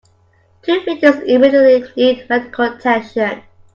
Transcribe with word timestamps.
Two 0.63 0.81
victims 0.83 1.21
immediately 1.27 1.85
need 1.95 2.27
medical 2.27 2.65
attention. 2.73 3.43